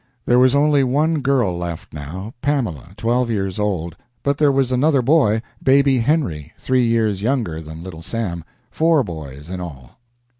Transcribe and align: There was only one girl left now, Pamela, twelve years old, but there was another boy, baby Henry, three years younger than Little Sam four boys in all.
There 0.25 0.39
was 0.39 0.55
only 0.55 0.83
one 0.83 1.19
girl 1.21 1.55
left 1.55 1.93
now, 1.93 2.33
Pamela, 2.41 2.93
twelve 2.97 3.29
years 3.29 3.59
old, 3.59 3.95
but 4.23 4.39
there 4.39 4.51
was 4.51 4.71
another 4.71 5.03
boy, 5.03 5.43
baby 5.61 5.99
Henry, 5.99 6.53
three 6.57 6.87
years 6.87 7.21
younger 7.21 7.61
than 7.61 7.83
Little 7.83 8.01
Sam 8.01 8.43
four 8.71 9.03
boys 9.03 9.51
in 9.51 9.59
all. 9.59 9.99